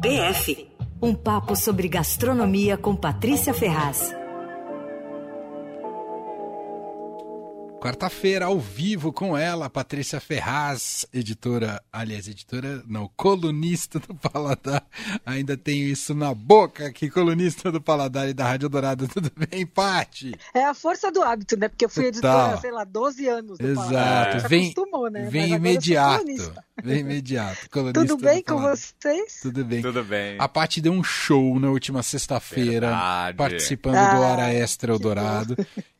PF 0.00 0.68
um 1.00 1.14
papo 1.14 1.54
sobre 1.54 1.88
gastronomia 1.88 2.76
com 2.76 2.94
Patrícia 2.94 3.54
Ferraz. 3.54 4.17
Quarta-feira, 7.88 8.44
ao 8.44 8.60
vivo 8.60 9.10
com 9.10 9.34
ela, 9.34 9.70
Patrícia 9.70 10.20
Ferraz, 10.20 11.06
editora, 11.10 11.82
aliás, 11.90 12.28
editora, 12.28 12.82
não, 12.86 13.10
colunista 13.16 13.98
do 13.98 14.14
Paladar. 14.14 14.84
Ainda 15.24 15.56
tenho 15.56 15.86
isso 15.86 16.14
na 16.14 16.34
boca 16.34 16.86
aqui, 16.86 17.08
colunista 17.08 17.72
do 17.72 17.80
Paladar 17.80 18.28
e 18.28 18.34
da 18.34 18.44
Rádio 18.44 18.68
Dourada. 18.68 19.08
Tudo 19.08 19.32
bem, 19.34 19.64
Pati? 19.64 20.34
É 20.52 20.66
a 20.66 20.74
força 20.74 21.10
do 21.10 21.22
hábito, 21.22 21.56
né? 21.56 21.66
Porque 21.66 21.86
eu 21.86 21.88
fui 21.88 22.04
editora, 22.04 22.58
sei 22.58 22.70
lá, 22.70 22.84
12 22.84 23.26
anos. 23.26 23.56
Do 23.56 23.66
Exato, 23.66 23.88
Paladar. 23.88 24.48
vem, 24.50 24.74
né? 25.10 25.28
vem 25.30 25.54
imediato. 25.54 26.26
Vem 26.80 27.00
imediato. 27.00 27.68
Colunista 27.70 28.06
Tudo 28.06 28.16
bem 28.18 28.40
com 28.40 28.60
vocês? 28.60 29.40
Tudo 29.42 29.64
bem. 29.64 29.82
Tudo 29.82 30.04
bem. 30.04 30.36
A 30.38 30.48
Pati 30.48 30.80
deu 30.80 30.92
um 30.92 31.02
show 31.02 31.58
na 31.58 31.70
última 31.70 32.04
sexta-feira, 32.04 32.96
participando 33.36 33.96
ah, 33.96 34.14
do 34.14 34.20
Hora 34.20 34.54
Extra 34.54 34.92
Eldorado. 34.92 35.56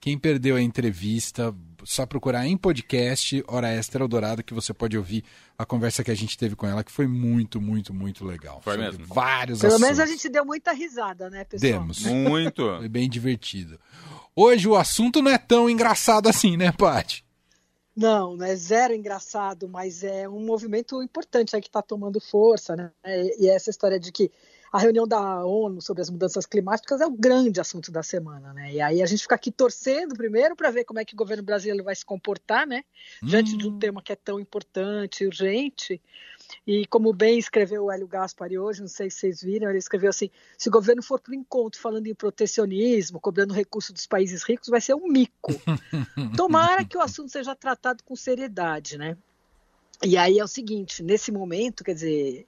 Quem 0.08 0.16
perdeu 0.16 0.56
a 0.56 0.62
entrevista, 0.62 1.54
só 1.84 2.06
procurar 2.06 2.46
em 2.46 2.56
podcast 2.56 3.44
Hora 3.46 3.68
Extra 3.68 4.02
Eldorado 4.02 4.42
que 4.42 4.54
você 4.54 4.72
pode 4.72 4.96
ouvir 4.96 5.22
a 5.58 5.66
conversa 5.66 6.02
que 6.02 6.10
a 6.10 6.14
gente 6.14 6.38
teve 6.38 6.56
com 6.56 6.66
ela, 6.66 6.82
que 6.82 6.90
foi 6.90 7.06
muito, 7.06 7.60
muito, 7.60 7.92
muito 7.92 8.24
legal. 8.24 8.58
Foi 8.62 8.78
mesmo. 8.78 9.04
Vários 9.04 9.60
Pelo 9.60 9.74
assuntos. 9.74 9.86
menos 9.86 10.00
a 10.00 10.06
gente 10.06 10.26
deu 10.30 10.46
muita 10.46 10.72
risada, 10.72 11.28
né, 11.28 11.44
pessoal? 11.44 11.72
Demos. 11.72 12.06
Muito. 12.06 12.62
foi 12.78 12.88
bem 12.88 13.06
divertido. 13.06 13.78
Hoje 14.34 14.66
o 14.66 14.76
assunto 14.76 15.20
não 15.20 15.30
é 15.30 15.36
tão 15.36 15.68
engraçado 15.68 16.26
assim, 16.26 16.56
né, 16.56 16.72
Paty? 16.72 17.22
Não, 17.94 18.34
não 18.34 18.46
é 18.46 18.56
zero 18.56 18.94
engraçado, 18.94 19.68
mas 19.68 20.02
é 20.02 20.26
um 20.26 20.40
movimento 20.40 21.02
importante 21.02 21.54
aí 21.54 21.60
que 21.60 21.68
está 21.68 21.82
tomando 21.82 22.18
força, 22.18 22.74
né? 22.74 22.90
E 23.38 23.46
essa 23.46 23.68
história 23.68 24.00
de 24.00 24.10
que 24.10 24.32
a 24.72 24.78
reunião 24.78 25.06
da 25.06 25.44
ONU 25.44 25.80
sobre 25.80 26.02
as 26.02 26.10
mudanças 26.10 26.46
climáticas 26.46 27.00
é 27.00 27.06
o 27.06 27.10
grande 27.10 27.60
assunto 27.60 27.90
da 27.90 28.02
semana, 28.02 28.52
né? 28.52 28.72
E 28.72 28.80
aí 28.80 29.02
a 29.02 29.06
gente 29.06 29.22
fica 29.22 29.34
aqui 29.34 29.50
torcendo 29.50 30.14
primeiro 30.14 30.54
para 30.54 30.70
ver 30.70 30.84
como 30.84 31.00
é 31.00 31.04
que 31.04 31.14
o 31.14 31.16
governo 31.16 31.42
brasileiro 31.42 31.84
vai 31.84 31.94
se 31.94 32.04
comportar, 32.04 32.66
né? 32.66 32.84
Diante 33.22 33.54
hum. 33.54 33.58
de 33.58 33.68
um 33.68 33.72
hum. 33.72 33.78
tema 33.78 34.02
que 34.02 34.12
é 34.12 34.16
tão 34.16 34.38
importante, 34.38 35.24
urgente. 35.24 36.00
E 36.66 36.86
como 36.86 37.12
bem 37.12 37.38
escreveu 37.38 37.84
o 37.84 37.90
Hélio 37.90 38.06
Gaspari 38.06 38.58
hoje, 38.58 38.80
não 38.80 38.88
sei 38.88 39.10
se 39.10 39.18
vocês 39.18 39.42
viram, 39.42 39.68
ele 39.68 39.78
escreveu 39.78 40.10
assim: 40.10 40.30
se 40.56 40.68
o 40.68 40.72
governo 40.72 41.02
for 41.02 41.20
para 41.20 41.32
o 41.32 41.34
encontro 41.34 41.80
falando 41.80 42.06
em 42.06 42.14
protecionismo, 42.14 43.20
cobrando 43.20 43.54
recursos 43.54 43.90
dos 43.90 44.06
países 44.06 44.42
ricos, 44.42 44.68
vai 44.68 44.80
ser 44.80 44.94
um 44.94 45.08
mico. 45.08 45.52
Tomara 46.36 46.84
que 46.84 46.96
o 46.96 47.00
assunto 47.00 47.30
seja 47.30 47.54
tratado 47.54 48.02
com 48.04 48.16
seriedade, 48.16 48.96
né? 48.96 49.16
E 50.02 50.16
aí 50.16 50.38
é 50.38 50.44
o 50.44 50.48
seguinte, 50.48 51.02
nesse 51.02 51.32
momento, 51.32 51.82
quer 51.82 51.94
dizer, 51.94 52.46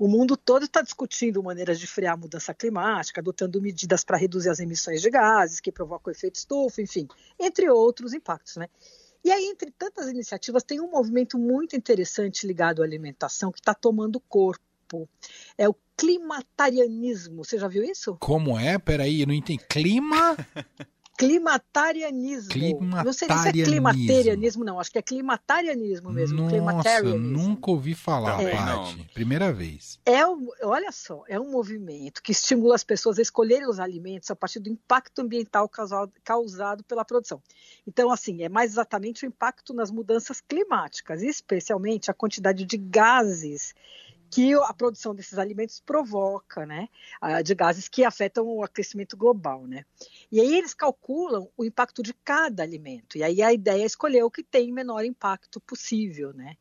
o 0.00 0.08
mundo 0.08 0.34
todo 0.34 0.64
está 0.64 0.80
discutindo 0.80 1.42
maneiras 1.42 1.78
de 1.78 1.86
frear 1.86 2.14
a 2.14 2.16
mudança 2.16 2.54
climática, 2.54 3.20
adotando 3.20 3.60
medidas 3.60 4.02
para 4.02 4.16
reduzir 4.16 4.48
as 4.48 4.58
emissões 4.58 5.02
de 5.02 5.10
gases 5.10 5.60
que 5.60 5.70
provocam 5.70 6.10
o 6.10 6.16
efeito 6.16 6.36
estufa, 6.36 6.80
enfim, 6.80 7.06
entre 7.38 7.68
outros 7.68 8.14
impactos, 8.14 8.56
né? 8.56 8.66
E 9.22 9.30
aí, 9.30 9.44
entre 9.44 9.70
tantas 9.70 10.08
iniciativas, 10.08 10.62
tem 10.64 10.80
um 10.80 10.90
movimento 10.90 11.38
muito 11.38 11.76
interessante 11.76 12.46
ligado 12.46 12.80
à 12.80 12.84
alimentação 12.86 13.52
que 13.52 13.60
está 13.60 13.74
tomando 13.74 14.18
corpo. 14.20 15.06
É 15.58 15.68
o 15.68 15.76
climatarianismo. 15.94 17.44
Você 17.44 17.58
já 17.58 17.68
viu 17.68 17.84
isso? 17.84 18.16
Como 18.18 18.58
é? 18.58 18.78
Peraí, 18.78 19.20
eu 19.20 19.26
não 19.26 19.34
entendi. 19.34 19.62
Clima? 19.68 20.34
Climatarianismo. 21.20 22.48
climatarianismo. 22.48 23.04
Não 23.04 23.12
sei 23.12 23.28
se 23.28 23.48
é 23.48 23.52
climatarianismo, 23.52 24.64
não. 24.64 24.80
Acho 24.80 24.90
que 24.90 24.98
é 24.98 25.02
climatarianismo 25.02 26.10
mesmo. 26.10 26.42
Nossa, 26.42 27.02
nunca 27.02 27.70
ouvi 27.70 27.94
falar, 27.94 28.42
é. 28.42 28.56
Paty. 28.56 29.10
Primeira 29.12 29.52
vez. 29.52 30.00
É, 30.06 30.24
olha 30.64 30.90
só, 30.90 31.22
é 31.28 31.38
um 31.38 31.50
movimento 31.50 32.22
que 32.22 32.32
estimula 32.32 32.74
as 32.74 32.82
pessoas 32.82 33.18
a 33.18 33.22
escolherem 33.22 33.68
os 33.68 33.78
alimentos 33.78 34.30
a 34.30 34.36
partir 34.36 34.60
do 34.60 34.70
impacto 34.70 35.20
ambiental 35.20 35.68
causado, 35.68 36.12
causado 36.24 36.82
pela 36.84 37.04
produção. 37.04 37.42
Então, 37.86 38.10
assim, 38.10 38.42
é 38.42 38.48
mais 38.48 38.72
exatamente 38.72 39.24
o 39.24 39.28
impacto 39.28 39.74
nas 39.74 39.90
mudanças 39.90 40.40
climáticas, 40.40 41.22
especialmente 41.22 42.10
a 42.10 42.14
quantidade 42.14 42.64
de 42.64 42.78
gases 42.78 43.74
que 44.30 44.54
a 44.54 44.72
produção 44.72 45.14
desses 45.14 45.38
alimentos 45.38 45.80
provoca, 45.80 46.64
né, 46.64 46.88
de 47.44 47.54
gases 47.54 47.88
que 47.88 48.04
afetam 48.04 48.46
o 48.46 48.62
aquecimento 48.62 49.16
global, 49.16 49.66
né. 49.66 49.84
E 50.30 50.40
aí 50.40 50.54
eles 50.56 50.72
calculam 50.72 51.48
o 51.56 51.64
impacto 51.64 52.02
de 52.02 52.14
cada 52.14 52.62
alimento. 52.62 53.18
E 53.18 53.24
aí 53.24 53.42
a 53.42 53.52
ideia 53.52 53.82
é 53.82 53.86
escolher 53.86 54.22
o 54.22 54.30
que 54.30 54.42
tem 54.42 54.72
menor 54.72 55.04
impacto 55.04 55.60
possível, 55.60 56.32
né. 56.32 56.56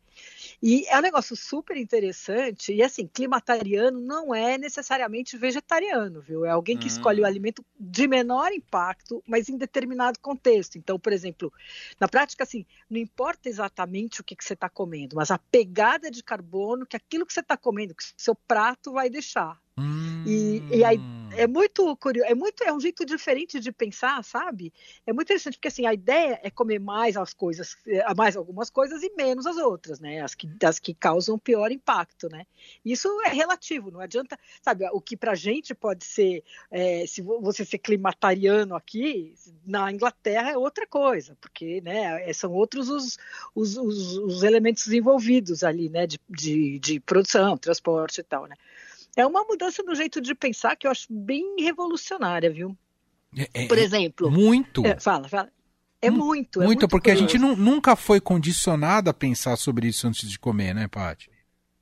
E 0.62 0.85
é 0.88 0.97
um 0.97 1.02
negócio 1.02 1.35
super 1.35 1.78
interessante. 1.78 2.74
E 2.74 2.84
assim, 2.84 3.07
climatariano 3.07 4.00
não 4.00 4.34
é 4.34 4.57
necessariamente 4.57 5.38
vegetariano, 5.38 6.22
viu? 6.22 6.46
É 6.46 6.50
alguém 6.50 6.78
que 6.78 6.86
hum. 6.86 6.90
escolhe 6.90 7.22
o 7.22 7.25
alimento 7.25 7.63
de 7.80 8.07
menor 8.07 8.51
impacto, 8.51 9.24
mas 9.25 9.50
em 9.50 9.57
determinado 9.57 10.19
contexto. 10.19 10.78
Então, 10.78 11.00
por 11.00 11.13
exemplo, 11.13 11.51
na 12.00 12.07
prática, 12.07 12.44
assim, 12.44 12.66
não 12.90 13.00
importa 13.00 13.47
exatamente 13.47 14.22
o 14.22 14.24
que, 14.24 14.36
que 14.36 14.44
você 14.44 14.53
está 14.53 14.69
comendo, 14.69 15.16
mas 15.16 15.31
a 15.31 15.38
pegada 15.38 16.12
de 16.12 16.24
carbono 16.24 16.86
que 16.86 16.97
aquilo 16.97 17.25
que 17.25 17.34
você 17.34 17.40
está 17.40 17.56
comendo, 17.59 17.96
que 17.96 18.03
seu 18.18 18.36
prato 18.36 18.92
vai 18.94 19.09
deixar. 19.09 19.62
Hum. 19.80 20.22
E, 20.26 20.64
e 20.70 20.84
aí 20.84 21.02
é 21.32 21.48
muito 21.48 21.96
curioso, 21.98 22.30
é 22.30 22.36
muito 22.36 22.64
é 22.64 22.74
um 22.74 22.80
jeito 22.80 23.06
diferente 23.06 23.60
de 23.60 23.72
pensar, 23.72 24.24
sabe? 24.24 24.74
É 25.06 25.14
muito 25.14 25.28
interessante 25.28 25.56
porque 25.56 25.68
assim 25.68 25.86
a 25.86 25.94
ideia 25.94 26.40
é 26.44 26.50
comer 26.50 26.80
mais 26.80 27.16
as 27.16 27.34
coisas, 27.34 27.78
eh, 27.88 28.14
mais 28.16 28.36
algumas 28.36 28.70
coisas 28.70 29.04
e 29.04 29.14
menos 29.16 29.46
as 29.46 29.58
outras, 29.58 30.00
né? 30.00 30.22
As 30.22 30.34
que 30.36 30.50
as 30.64 30.80
que 30.80 30.94
causam 30.94 31.38
pior 31.38 31.72
impacto, 31.72 32.30
né? 32.30 32.46
Isso 32.84 33.08
é 33.26 33.30
relativo, 33.30 33.92
não 33.92 34.00
adianta, 34.00 34.38
sabe? 34.62 34.88
O 34.92 35.02
que 35.02 35.16
para 35.16 35.36
gente 35.36 35.74
pode 35.74 36.04
ser, 36.06 36.44
é, 36.72 37.06
se 37.06 37.22
você 37.22 37.64
ser 37.64 37.78
climatariano 37.78 38.76
aqui 38.76 39.34
na 39.66 39.92
Inglaterra 39.92 40.52
é 40.52 40.58
outra 40.58 40.88
coisa, 40.88 41.38
porque, 41.40 41.82
né? 41.82 42.30
É, 42.30 42.34
são 42.34 42.52
outros 42.52 42.90
os, 42.90 43.18
os, 43.56 43.78
os, 43.78 44.18
os 44.18 44.44
elementos 44.44 44.88
envolvidos 44.88 45.64
ali, 45.64 45.90
né? 45.90 46.08
De, 46.08 46.20
de, 46.30 46.80
de 46.80 47.00
produção, 47.00 47.58
transporte 47.58 48.22
e 48.22 48.24
tal, 48.24 48.48
né? 48.48 48.56
É 49.16 49.25
uma 49.25 49.44
mudança 49.44 49.84
no 49.84 49.96
jeito 49.96 50.22
de 50.22 50.34
pensar 50.34 50.75
que 50.75 50.88
eu 50.88 50.92
acho 50.92 51.08
bem 51.09 51.56
revolucionária, 51.59 52.50
viu? 52.50 52.78
É, 53.36 53.64
é 53.64 53.68
Por 53.68 53.78
exemplo. 53.78 54.31
Muito. 54.31 54.86
É, 54.86 55.00
fala, 55.00 55.28
fala. 55.28 55.52
É 56.02 56.09
muito. 56.09 56.28
Muito, 56.30 56.62
é 56.62 56.66
muito 56.66 56.88
porque 56.88 57.12
curioso. 57.12 57.36
a 57.36 57.40
gente 57.40 57.58
nunca 57.59 57.96
foi 57.96 58.22
condicionado 58.22 59.09
a 59.09 59.14
pensar 59.14 59.58
sobre 59.58 59.88
isso 59.88 60.08
antes 60.08 60.30
de 60.30 60.40
comer, 60.40 60.74
né, 60.74 60.88
Paty? 60.88 61.30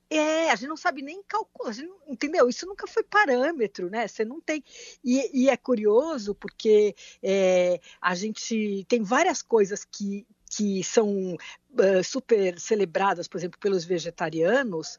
É, 0.10 0.50
a 0.52 0.56
gente 0.56 0.70
não 0.70 0.78
sabe 0.78 1.02
nem 1.02 1.22
calcular, 1.24 1.76
entendeu? 2.08 2.48
Isso 2.48 2.66
nunca 2.66 2.88
foi 2.88 3.04
parâmetro, 3.04 3.90
né? 3.90 4.08
Você 4.08 4.24
não 4.24 4.40
tem. 4.40 4.64
E, 5.04 5.44
e 5.44 5.50
é 5.50 5.58
curioso 5.58 6.34
porque 6.34 6.96
é, 7.22 7.80
a 8.02 8.16
gente 8.16 8.86
tem 8.88 9.04
várias 9.04 9.42
coisas 9.42 9.84
que, 9.84 10.26
que 10.50 10.82
são 10.82 11.36
uh, 11.36 12.04
super 12.04 12.58
celebradas, 12.58 13.28
por 13.28 13.38
exemplo, 13.38 13.60
pelos 13.60 13.84
vegetarianos, 13.84 14.98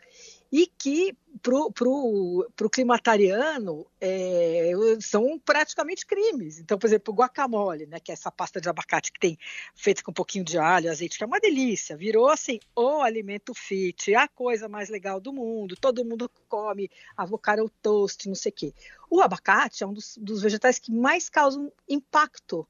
e 0.50 0.66
que 0.66 1.16
para 1.42 1.54
o 1.54 2.70
climatariano 2.70 3.86
é, 4.00 4.72
são 5.00 5.38
praticamente 5.38 6.04
crimes. 6.04 6.58
Então, 6.58 6.78
por 6.78 6.86
exemplo, 6.86 7.12
o 7.12 7.16
guacamole, 7.16 7.86
né, 7.86 8.00
que 8.00 8.10
é 8.10 8.14
essa 8.14 8.30
pasta 8.30 8.60
de 8.60 8.68
abacate 8.68 9.12
que 9.12 9.20
tem 9.20 9.38
feita 9.74 10.02
com 10.02 10.10
um 10.10 10.14
pouquinho 10.14 10.44
de 10.44 10.58
alho, 10.58 10.90
azeite, 10.90 11.16
que 11.16 11.24
é 11.24 11.26
uma 11.26 11.40
delícia, 11.40 11.96
virou 11.96 12.28
assim 12.28 12.58
o 12.74 13.02
alimento 13.02 13.54
fit, 13.54 14.14
a 14.14 14.26
coisa 14.26 14.68
mais 14.68 14.88
legal 14.88 15.20
do 15.20 15.32
mundo. 15.32 15.76
Todo 15.76 16.04
mundo 16.04 16.30
come 16.48 16.90
avocado 17.16 17.70
toast, 17.82 18.26
não 18.28 18.34
sei 18.34 18.50
o 18.50 18.54
quê. 18.54 18.74
O 19.10 19.20
abacate 19.20 19.84
é 19.84 19.86
um 19.86 19.92
dos, 19.92 20.18
dos 20.18 20.42
vegetais 20.42 20.78
que 20.78 20.92
mais 20.92 21.28
causam 21.28 21.72
impacto 21.88 22.66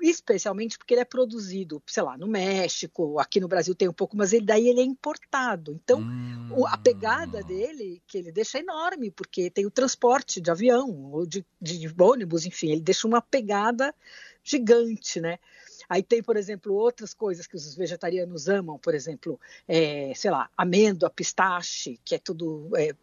especialmente 0.00 0.78
porque 0.78 0.94
ele 0.94 1.00
é 1.00 1.04
produzido, 1.04 1.82
sei 1.86 2.02
lá, 2.02 2.16
no 2.16 2.26
México, 2.26 3.18
aqui 3.18 3.40
no 3.40 3.48
Brasil 3.48 3.74
tem 3.74 3.88
um 3.88 3.92
pouco, 3.92 4.16
mas 4.16 4.32
ele 4.32 4.46
daí 4.46 4.68
ele 4.68 4.80
é 4.80 4.84
importado. 4.84 5.78
Então, 5.82 6.00
hum. 6.00 6.66
a 6.66 6.76
pegada 6.76 7.42
dele, 7.42 8.02
que 8.06 8.18
ele 8.18 8.30
deixa 8.30 8.58
é 8.58 8.60
enorme, 8.60 9.10
porque 9.10 9.50
tem 9.50 9.66
o 9.66 9.70
transporte 9.70 10.40
de 10.40 10.50
avião 10.50 11.12
ou 11.12 11.26
de, 11.26 11.44
de 11.60 11.92
ônibus, 11.98 12.46
enfim, 12.46 12.70
ele 12.70 12.80
deixa 12.80 13.06
uma 13.06 13.20
pegada 13.20 13.94
gigante, 14.42 15.20
né? 15.20 15.38
Aí 15.88 16.02
tem, 16.02 16.22
por 16.22 16.36
exemplo, 16.36 16.74
outras 16.74 17.14
coisas 17.14 17.46
que 17.46 17.56
os 17.56 17.74
vegetarianos 17.74 18.48
amam, 18.48 18.78
por 18.78 18.94
exemplo, 18.94 19.40
é, 19.66 20.12
sei 20.14 20.30
lá, 20.30 20.50
amêndoa, 20.56 21.08
pistache, 21.08 21.98
que 22.04 22.14
é 22.14 22.18
tudo 22.18 22.70
é, 22.76 22.94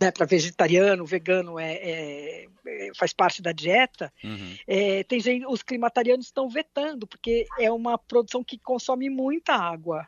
né, 0.00 0.10
para 0.10 0.26
vegetariano, 0.26 1.06
vegano 1.06 1.58
é, 1.58 1.72
é, 1.74 2.48
é, 2.66 2.90
faz 2.94 3.12
parte 3.12 3.40
da 3.40 3.52
dieta. 3.52 4.12
Uhum. 4.22 4.56
É, 4.66 5.02
tem 5.04 5.20
gente, 5.20 5.46
os 5.46 5.62
climatarianos 5.62 6.26
estão 6.26 6.48
vetando, 6.48 7.06
porque 7.06 7.46
é 7.58 7.70
uma 7.72 7.96
produção 7.96 8.44
que 8.44 8.58
consome 8.58 9.08
muita 9.08 9.54
água. 9.54 10.06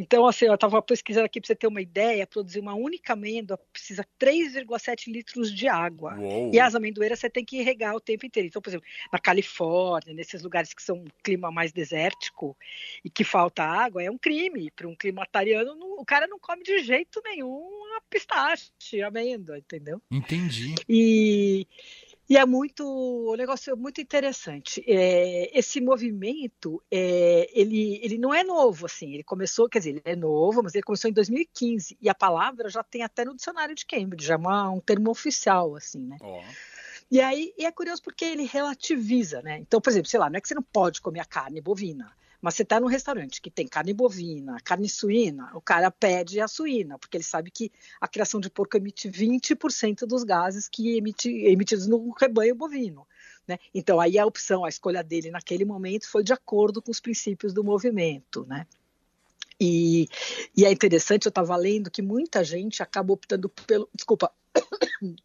Então, 0.00 0.26
assim, 0.26 0.46
eu 0.46 0.54
estava 0.54 0.80
pesquisando 0.80 1.26
aqui 1.26 1.38
para 1.38 1.48
você 1.48 1.54
ter 1.54 1.66
uma 1.66 1.82
ideia, 1.82 2.26
produzir 2.26 2.58
uma 2.58 2.74
única 2.74 3.12
amêndoa 3.12 3.58
precisa 3.70 4.02
3,7 4.18 5.12
litros 5.12 5.54
de 5.54 5.68
água. 5.68 6.16
Uou. 6.18 6.50
E 6.54 6.58
as 6.58 6.74
amendoeiras 6.74 7.18
você 7.18 7.28
tem 7.28 7.44
que 7.44 7.60
regar 7.60 7.94
o 7.94 8.00
tempo 8.00 8.24
inteiro. 8.24 8.48
Então, 8.48 8.62
por 8.62 8.70
exemplo, 8.70 8.86
na 9.12 9.18
Califórnia, 9.18 10.14
nesses 10.14 10.42
lugares 10.42 10.72
que 10.72 10.82
são 10.82 10.96
um 10.96 11.04
clima 11.22 11.50
mais 11.50 11.70
desértico 11.70 12.56
e 13.04 13.10
que 13.10 13.22
falta 13.22 13.62
água, 13.62 14.02
é 14.02 14.10
um 14.10 14.16
crime. 14.16 14.70
Para 14.70 14.88
um 14.88 14.96
climatariano, 14.96 15.76
o 15.98 16.04
cara 16.06 16.26
não 16.26 16.38
come 16.38 16.62
de 16.62 16.78
jeito 16.78 17.20
nenhum 17.22 17.80
a 17.98 18.00
pistache, 18.08 19.02
amêndoa, 19.04 19.58
entendeu? 19.58 20.00
Entendi. 20.10 20.76
E 20.88 21.66
e 22.30 22.36
é 22.36 22.46
muito, 22.46 22.86
o 22.86 23.34
negócio 23.34 23.72
é 23.72 23.74
muito 23.74 24.00
interessante. 24.00 24.80
É, 24.86 25.50
esse 25.58 25.80
movimento, 25.80 26.80
é, 26.88 27.50
ele, 27.52 27.98
ele 28.04 28.18
não 28.18 28.32
é 28.32 28.44
novo, 28.44 28.86
assim. 28.86 29.12
Ele 29.12 29.24
começou, 29.24 29.68
quer 29.68 29.80
dizer, 29.80 29.90
ele 29.90 30.02
é 30.04 30.14
novo, 30.14 30.62
mas 30.62 30.72
ele 30.76 30.84
começou 30.84 31.10
em 31.10 31.12
2015 31.12 31.98
e 32.00 32.08
a 32.08 32.14
palavra 32.14 32.68
já 32.68 32.84
tem 32.84 33.02
até 33.02 33.24
no 33.24 33.34
dicionário 33.34 33.74
de 33.74 33.84
Cambridge, 33.84 34.24
já 34.24 34.34
é 34.34 34.36
uma, 34.36 34.70
um 34.70 34.78
termo 34.78 35.10
oficial, 35.10 35.74
assim, 35.74 36.06
né? 36.06 36.18
Oh. 36.20 36.40
E 37.10 37.20
aí 37.20 37.52
e 37.58 37.66
é 37.66 37.72
curioso 37.72 38.00
porque 38.00 38.24
ele 38.24 38.44
relativiza, 38.44 39.42
né? 39.42 39.58
Então, 39.58 39.80
por 39.80 39.90
exemplo, 39.90 40.08
sei 40.08 40.20
lá, 40.20 40.30
não 40.30 40.36
é 40.36 40.40
que 40.40 40.46
você 40.46 40.54
não 40.54 40.62
pode 40.62 41.00
comer 41.00 41.18
a 41.18 41.24
carne 41.24 41.60
bovina, 41.60 42.12
mas 42.40 42.54
você 42.54 42.62
está 42.62 42.80
num 42.80 42.86
restaurante 42.86 43.40
que 43.40 43.50
tem 43.50 43.66
carne 43.66 43.92
bovina, 43.92 44.56
carne 44.64 44.88
suína, 44.88 45.50
o 45.54 45.60
cara 45.60 45.90
pede 45.90 46.40
a 46.40 46.48
suína, 46.48 46.98
porque 46.98 47.16
ele 47.16 47.24
sabe 47.24 47.50
que 47.50 47.70
a 48.00 48.08
criação 48.08 48.40
de 48.40 48.48
porco 48.48 48.76
emite 48.76 49.10
20% 49.10 50.06
dos 50.06 50.24
gases 50.24 50.68
que 50.68 50.96
emite, 50.96 51.28
emitidos 51.28 51.86
no 51.86 52.10
rebanho 52.18 52.54
bovino. 52.54 53.06
Né? 53.46 53.58
Então, 53.74 54.00
aí 54.00 54.18
a 54.18 54.24
opção, 54.24 54.64
a 54.64 54.68
escolha 54.68 55.02
dele 55.02 55.30
naquele 55.30 55.64
momento 55.64 56.08
foi 56.08 56.22
de 56.22 56.32
acordo 56.32 56.80
com 56.80 56.90
os 56.90 57.00
princípios 57.00 57.52
do 57.52 57.62
movimento. 57.62 58.46
Né? 58.48 58.66
E, 59.60 60.08
e 60.56 60.64
é 60.64 60.72
interessante, 60.72 61.26
eu 61.26 61.30
estava 61.30 61.54
lendo 61.56 61.90
que 61.90 62.00
muita 62.00 62.42
gente 62.42 62.82
acaba 62.82 63.12
optando 63.12 63.48
pelo. 63.48 63.88
Desculpa. 63.94 64.32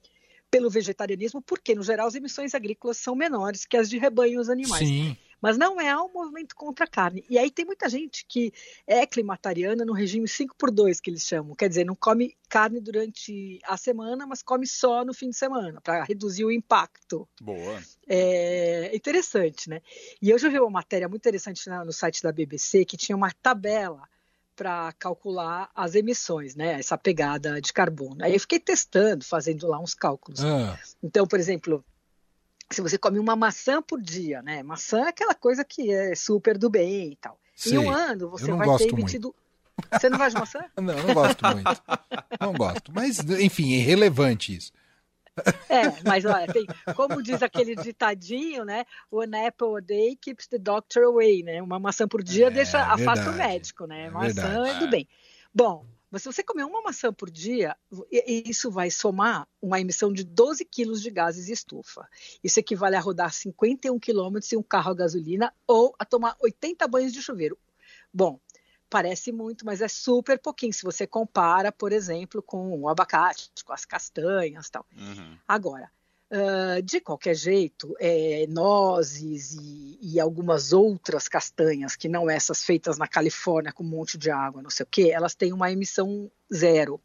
pelo 0.51 0.69
vegetarianismo, 0.69 1.41
porque, 1.41 1.75
no 1.75 1.83
geral, 1.83 2.07
as 2.07 2.15
emissões 2.15 2.55
agrícolas 2.55 2.97
são 2.97 3.13
menores 3.13 3.65
que 3.65 3.75
as 3.75 3.89
de 3.89 3.97
rebanhos 3.97 4.47
animais. 4.47 4.87
Sim 4.87 5.17
mas 5.41 5.57
não 5.57 5.79
é 5.79 5.95
um 5.99 6.11
movimento 6.11 6.55
contra 6.55 6.85
a 6.85 6.87
carne. 6.87 7.25
E 7.29 7.37
aí 7.37 7.51
tem 7.51 7.65
muita 7.65 7.87
gente 7.89 8.25
que 8.27 8.53
é 8.87 9.05
climatariana 9.05 9.85
no 9.85 9.93
regime 9.93 10.27
5 10.27 10.55
por 10.57 10.71
2 10.71 10.99
que 10.99 11.09
eles 11.09 11.23
chamam, 11.23 11.55
quer 11.55 11.69
dizer, 11.69 11.85
não 11.85 11.95
come 11.95 12.35
carne 12.49 12.79
durante 12.79 13.59
a 13.65 13.77
semana, 13.77 14.25
mas 14.25 14.41
come 14.41 14.65
só 14.65 15.03
no 15.03 15.13
fim 15.13 15.29
de 15.29 15.37
semana, 15.37 15.81
para 15.81 16.03
reduzir 16.03 16.45
o 16.45 16.51
impacto. 16.51 17.27
Boa. 17.41 17.81
É 18.07 18.95
interessante, 18.95 19.69
né? 19.69 19.81
E 20.21 20.29
eu 20.29 20.37
já 20.37 20.49
vi 20.49 20.59
uma 20.59 20.69
matéria 20.69 21.07
muito 21.07 21.21
interessante 21.21 21.69
no 21.69 21.91
site 21.91 22.21
da 22.21 22.31
BBC 22.31 22.85
que 22.85 22.97
tinha 22.97 23.15
uma 23.15 23.31
tabela 23.41 24.07
para 24.55 24.93
calcular 24.93 25.69
as 25.75 25.95
emissões, 25.95 26.55
né? 26.55 26.79
Essa 26.79 26.97
pegada 26.97 27.59
de 27.59 27.73
carbono. 27.73 28.23
Aí 28.23 28.33
eu 28.33 28.39
fiquei 28.39 28.59
testando, 28.59 29.25
fazendo 29.25 29.67
lá 29.67 29.79
uns 29.79 29.93
cálculos. 29.93 30.43
Ah. 30.43 30.79
Então, 31.03 31.27
por 31.27 31.37
exemplo, 31.37 31.83
se 32.69 32.81
você 32.81 32.97
come 32.97 33.19
uma 33.19 33.35
maçã 33.35 33.81
por 33.81 34.01
dia, 34.01 34.41
né? 34.41 34.63
Maçã 34.63 35.05
é 35.05 35.09
aquela 35.09 35.35
coisa 35.35 35.63
que 35.63 35.91
é 35.91 36.15
super 36.15 36.57
do 36.57 36.69
bem 36.69 37.11
e 37.11 37.15
tal. 37.15 37.39
Sim, 37.55 37.75
em 37.75 37.77
um 37.79 37.91
ano 37.91 38.29
você 38.29 38.51
vai 38.51 38.77
ter 38.77 38.89
emitido. 38.89 39.27
Muito. 39.27 39.45
Você 39.91 40.09
não 40.09 40.17
gosta 40.17 40.31
de 40.31 40.39
maçã? 40.39 40.65
não, 40.77 40.95
não 40.95 41.13
gosto 41.13 41.45
muito. 41.45 41.83
Não 42.39 42.53
gosto. 42.53 42.91
Mas, 42.93 43.19
enfim, 43.19 43.73
é 43.73 43.77
irrelevante 43.77 44.55
isso. 44.55 44.71
É, 45.67 46.01
mas 46.05 46.23
olha, 46.23 46.47
tem, 46.47 46.65
como 46.95 47.21
diz 47.21 47.43
aquele 47.43 47.75
ditadinho, 47.75 48.63
né? 48.63 48.85
One 49.11 49.35
apple 49.45 49.77
a 49.77 49.81
day 49.81 50.15
keeps 50.15 50.47
the 50.47 50.57
doctor 50.57 51.03
away, 51.03 51.43
né? 51.43 51.61
Uma 51.61 51.77
maçã 51.77 52.07
por 52.07 52.23
dia 52.23 52.47
é, 52.47 52.51
deixa 52.51 52.81
afasta 52.81 53.31
o 53.31 53.33
médico, 53.33 53.85
né? 53.85 54.05
É 54.05 54.09
maçã 54.09 54.65
é 54.65 54.79
do 54.79 54.87
bem. 54.87 55.07
Bom, 55.53 55.85
mas 56.15 56.23
se 56.23 56.31
você 56.31 56.41
comer 56.41 56.63
uma 56.63 56.81
maçã 56.81 57.11
por 57.11 57.29
dia, 57.29 57.75
isso 58.25 58.71
vai 58.71 58.89
somar 58.89 59.45
uma 59.61 59.81
emissão 59.81 60.13
de 60.13 60.23
12 60.23 60.63
quilos 60.63 61.01
de 61.01 61.11
gases 61.11 61.47
de 61.47 61.51
estufa. 61.51 62.07
Isso 62.41 62.57
equivale 62.57 62.95
a 62.95 63.01
rodar 63.01 63.33
51 63.33 63.99
quilômetros 63.99 64.53
em 64.53 64.55
um 64.55 64.63
carro 64.63 64.91
a 64.91 64.95
gasolina 64.95 65.53
ou 65.67 65.93
a 65.99 66.05
tomar 66.05 66.37
80 66.39 66.87
banhos 66.87 67.11
de 67.11 67.21
chuveiro. 67.21 67.57
Bom, 68.13 68.39
parece 68.89 69.29
muito, 69.33 69.65
mas 69.65 69.81
é 69.81 69.89
super 69.89 70.39
pouquinho 70.39 70.71
se 70.71 70.83
você 70.83 71.05
compara, 71.05 71.69
por 71.69 71.91
exemplo, 71.91 72.41
com 72.41 72.79
o 72.79 72.87
abacate, 72.87 73.51
com 73.65 73.73
as 73.73 73.83
castanhas 73.83 74.69
tal. 74.69 74.85
Uhum. 74.97 75.37
Agora, 75.45 75.91
Uh, 76.35 76.81
de 76.81 76.99
qualquer 76.99 77.33
jeito, 77.33 77.95
é, 77.97 78.45
nozes 78.49 79.53
e, 79.53 79.97
e, 80.01 80.19
algumas 80.19 80.73
outras 80.73 81.29
castanhas, 81.29 81.95
que 81.95 82.09
não 82.09 82.29
essas 82.29 82.61
feitas 82.61 82.97
na 82.97 83.07
Califórnia 83.07 83.71
com 83.71 83.85
um 83.85 83.87
monte 83.87 84.17
de 84.17 84.29
água, 84.29 84.61
não 84.61 84.69
sei 84.69 84.83
o 84.83 84.87
que, 84.87 85.11
elas 85.11 85.33
têm 85.33 85.53
uma 85.53 85.71
emissão 85.71 86.29
zero. 86.53 86.99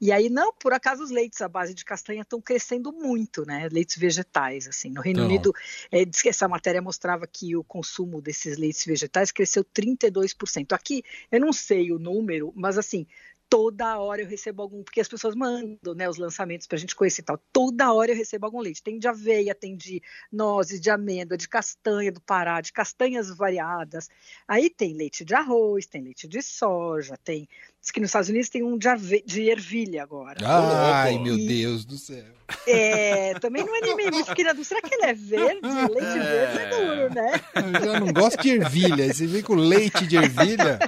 E 0.00 0.12
aí, 0.12 0.28
não, 0.28 0.52
por 0.52 0.72
acaso, 0.74 1.02
os 1.02 1.10
leites 1.10 1.40
à 1.40 1.48
base 1.48 1.72
de 1.72 1.84
castanha 1.84 2.20
estão 2.20 2.40
crescendo 2.40 2.92
muito, 2.92 3.46
né? 3.46 3.68
Leites 3.72 3.96
vegetais, 3.96 4.68
assim. 4.68 4.90
No 4.90 5.00
Reino 5.00 5.20
então. 5.20 5.28
Unido, 5.28 5.52
é, 5.90 6.04
diz 6.04 6.20
que 6.20 6.28
essa 6.28 6.46
matéria 6.46 6.82
mostrava 6.82 7.26
que 7.26 7.56
o 7.56 7.64
consumo 7.64 8.20
desses 8.20 8.58
leites 8.58 8.84
vegetais 8.84 9.32
cresceu 9.32 9.64
32%. 9.64 10.72
Aqui, 10.72 11.02
eu 11.32 11.40
não 11.40 11.52
sei 11.52 11.92
o 11.92 11.98
número, 11.98 12.52
mas 12.54 12.76
assim, 12.76 13.06
toda 13.48 13.98
hora 13.98 14.22
eu 14.22 14.26
recebo 14.26 14.62
algum, 14.62 14.82
porque 14.82 15.00
as 15.00 15.08
pessoas 15.08 15.34
mandam 15.34 15.94
né, 15.94 16.08
os 16.08 16.16
lançamentos 16.16 16.66
para 16.66 16.76
a 16.76 16.78
gente 16.78 16.94
conhecer 16.94 17.22
e 17.22 17.24
tal. 17.24 17.38
Toda 17.52 17.92
hora 17.92 18.10
eu 18.10 18.16
recebo 18.16 18.46
algum 18.46 18.60
leite. 18.60 18.82
Tem 18.82 18.98
de 18.98 19.08
aveia, 19.08 19.54
tem 19.54 19.76
de 19.76 20.02
nozes, 20.32 20.80
de 20.80 20.90
amêndoa, 20.90 21.36
de 21.36 21.48
castanha 21.48 22.10
do 22.12 22.20
Pará, 22.20 22.60
de 22.60 22.72
castanhas 22.72 23.34
variadas. 23.34 24.08
Aí 24.46 24.68
tem 24.70 24.94
leite 24.94 25.24
de 25.24 25.34
arroz, 25.34 25.86
tem 25.86 26.02
leite 26.02 26.26
de 26.28 26.42
soja, 26.42 27.16
tem. 27.22 27.48
Diz 27.80 27.90
que 27.90 28.00
nos 28.00 28.08
Estados 28.08 28.28
Unidos 28.28 28.48
tem 28.48 28.62
um 28.62 28.76
de, 28.76 28.88
ave... 28.88 29.22
de 29.24 29.48
ervilha 29.48 30.02
agora. 30.02 30.38
Ai, 30.44 31.18
meu 31.18 31.36
Deus 31.36 31.84
do 31.84 31.96
céu. 31.96 32.36
É, 32.66 33.34
também 33.40 33.64
não 33.64 33.74
é 33.76 33.80
nem 33.80 33.96
meio 33.96 34.24
fiquei 34.24 34.44
será 34.64 34.80
que 34.80 34.94
ele 34.94 35.04
é 35.04 35.14
verde? 35.14 35.60
Leite 35.62 36.18
verde 36.18 36.58
é 36.58 36.70
duro, 36.70 37.14
né? 37.14 37.32
Eu 37.54 37.84
já 37.84 38.00
não 38.00 38.12
gosto 38.12 38.40
de 38.40 38.50
ervilha. 38.50 39.12
Você 39.12 39.26
vem 39.26 39.42
com 39.42 39.54
leite 39.54 40.06
de 40.06 40.16
ervilha, 40.16 40.78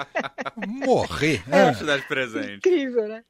morrer. 0.56 1.42
É, 1.50 1.96
é. 1.96 2.00
presente. 2.02 2.56
Incrível, 2.56 3.08
né? 3.08 3.24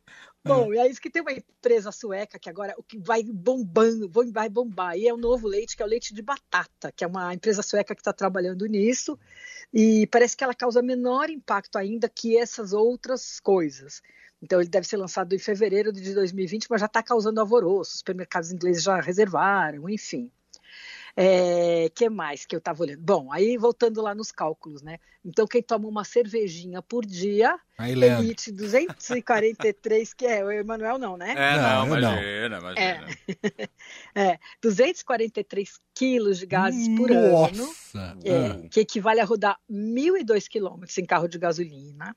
Bom, 0.44 0.72
e 0.72 0.78
é 0.78 0.88
isso 0.88 1.00
que 1.00 1.10
tem 1.10 1.20
uma 1.20 1.32
empresa 1.32 1.92
sueca 1.92 2.38
que 2.38 2.48
agora 2.48 2.74
o 2.78 2.82
que 2.82 2.98
vai 2.98 3.22
bombando, 3.22 4.10
vai 4.32 4.48
bombar, 4.48 4.96
e 4.96 5.06
é 5.06 5.12
o 5.12 5.16
novo 5.16 5.46
leite, 5.46 5.76
que 5.76 5.82
é 5.82 5.86
o 5.86 5.88
leite 5.88 6.14
de 6.14 6.22
batata, 6.22 6.90
que 6.92 7.04
é 7.04 7.06
uma 7.06 7.34
empresa 7.34 7.60
sueca 7.62 7.94
que 7.94 8.00
está 8.00 8.12
trabalhando 8.12 8.64
nisso, 8.66 9.18
e 9.72 10.06
parece 10.06 10.36
que 10.36 10.42
ela 10.42 10.54
causa 10.54 10.80
menor 10.80 11.28
impacto 11.28 11.76
ainda 11.76 12.08
que 12.08 12.36
essas 12.36 12.72
outras 12.72 13.38
coisas. 13.40 14.00
Então 14.40 14.60
ele 14.60 14.70
deve 14.70 14.86
ser 14.86 14.96
lançado 14.96 15.34
em 15.34 15.38
fevereiro 15.38 15.92
de 15.92 16.14
2020, 16.14 16.68
mas 16.70 16.80
já 16.80 16.86
está 16.86 17.02
causando 17.02 17.40
alvoroço. 17.40 17.92
Os 17.92 17.98
supermercados 17.98 18.52
ingleses 18.52 18.82
já 18.82 19.00
reservaram, 19.00 19.88
enfim. 19.88 20.30
É, 21.20 21.90
que 21.96 22.08
mais 22.08 22.46
que 22.46 22.54
eu 22.54 22.60
estava 22.60 22.80
olhando? 22.80 23.02
Bom, 23.02 23.32
aí 23.32 23.56
voltando 23.56 24.00
lá 24.00 24.14
nos 24.14 24.30
cálculos, 24.30 24.82
né? 24.82 25.00
Então, 25.24 25.48
quem 25.48 25.60
toma 25.60 25.88
uma 25.88 26.04
cervejinha 26.04 26.80
por 26.80 27.04
dia, 27.04 27.58
aí, 27.76 27.92
emite 28.00 28.52
243, 28.52 30.14
que 30.14 30.24
é 30.24 30.44
o 30.44 30.50
Emanuel 30.52 30.96
não, 30.96 31.16
né? 31.16 31.34
É, 31.36 31.56
não, 31.56 31.86
não 31.86 31.98
imagina, 31.98 32.48
não. 32.48 32.58
imagina. 32.60 33.08
É, 34.14 34.28
é 34.34 34.38
243 34.62 35.80
quilos 35.92 36.38
de 36.38 36.46
gases 36.46 36.87
por 36.96 37.10
Nossa. 37.10 37.98
ano, 37.98 38.20
é, 38.25 38.68
que 38.68 38.78
equivale 38.78 39.18
a 39.18 39.25
rodar 39.25 39.58
1.002 39.68 40.46
quilômetros 40.46 40.96
em 40.98 41.04
carro 41.04 41.26
de 41.26 41.37
gasolina. 41.37 42.14